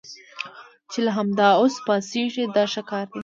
[0.91, 3.19] چې له همدا اوس پاڅېږئ دا ښه کار دی.